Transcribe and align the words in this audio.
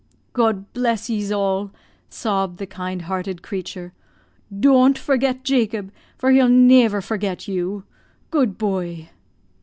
"God 0.33 0.73
bless 0.73 1.11
yees 1.11 1.31
all," 1.31 1.69
sobbed 2.09 2.57
the 2.57 2.65
kind 2.65 3.03
hearted 3.03 3.43
creature. 3.43 3.93
"Doan't 4.51 4.97
forget 4.97 5.43
Jacob, 5.43 5.91
for 6.17 6.31
he'll 6.31 6.49
neaver 6.49 7.01
forget 7.01 7.47
you. 7.47 7.83
Good 8.31 8.57
buoy!" 8.57 9.11